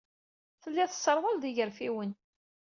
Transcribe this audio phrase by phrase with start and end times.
[0.61, 2.11] Tellid tesserwaled igerfiwen.